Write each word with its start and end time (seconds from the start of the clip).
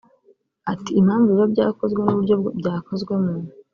Ati 0.71 0.91
“Impamvu 0.99 1.27
biba 1.31 1.47
byakozwe 1.53 1.99
n’uburyo 2.01 2.35
byakozwemo 2.59 3.33